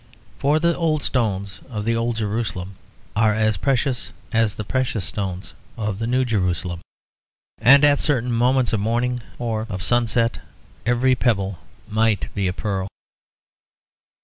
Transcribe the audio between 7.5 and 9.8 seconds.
and at certain moments of morning or